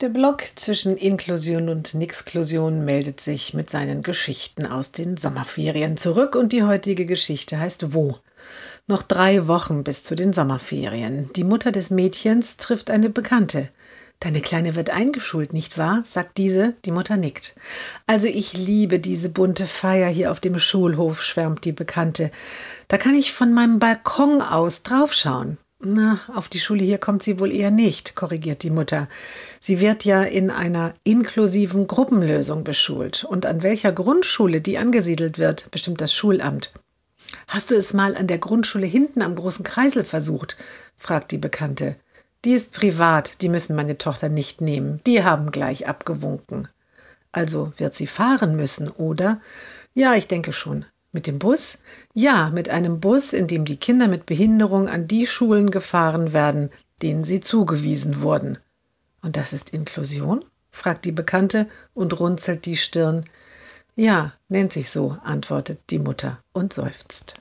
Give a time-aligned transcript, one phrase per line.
[0.00, 6.36] Der Block zwischen Inklusion und Nixklusion meldet sich mit seinen Geschichten aus den Sommerferien zurück
[6.36, 8.16] und die heutige Geschichte heißt Wo?
[8.86, 11.28] Noch drei Wochen bis zu den Sommerferien.
[11.36, 13.68] Die Mutter des Mädchens trifft eine Bekannte.
[14.20, 16.00] Deine Kleine wird eingeschult, nicht wahr?
[16.06, 17.54] sagt diese, die Mutter nickt.
[18.06, 22.30] Also ich liebe diese bunte Feier hier auf dem Schulhof, schwärmt die Bekannte.
[22.88, 25.58] Da kann ich von meinem Balkon aus draufschauen.
[25.82, 29.08] Na, auf die Schule hier kommt sie wohl eher nicht, korrigiert die Mutter.
[29.60, 33.24] Sie wird ja in einer inklusiven Gruppenlösung beschult.
[33.24, 36.72] Und an welcher Grundschule die angesiedelt wird, bestimmt das Schulamt.
[37.48, 40.58] Hast du es mal an der Grundschule hinten am großen Kreisel versucht?
[40.98, 41.96] fragt die Bekannte.
[42.44, 45.00] Die ist privat, die müssen meine Tochter nicht nehmen.
[45.06, 46.68] Die haben gleich abgewunken.
[47.32, 49.40] Also wird sie fahren müssen, oder?
[49.94, 50.84] Ja, ich denke schon.
[51.12, 51.78] Mit dem Bus?
[52.14, 56.70] Ja, mit einem Bus, in dem die Kinder mit Behinderung an die Schulen gefahren werden,
[57.02, 58.58] denen sie zugewiesen wurden.
[59.22, 60.44] Und das ist Inklusion?
[60.70, 63.24] fragt die Bekannte und runzelt die Stirn.
[63.96, 67.34] Ja, nennt sich so, antwortet die Mutter und seufzt.